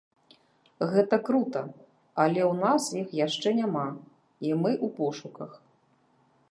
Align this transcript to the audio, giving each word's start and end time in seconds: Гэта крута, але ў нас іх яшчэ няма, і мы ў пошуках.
Гэта 0.93 1.15
крута, 1.27 1.61
але 2.23 2.41
ў 2.45 2.53
нас 2.63 2.83
іх 3.01 3.07
яшчэ 3.25 3.49
няма, 3.59 3.85
і 4.47 4.57
мы 4.65 4.71
ў 4.85 4.95
пошуках. 4.99 5.51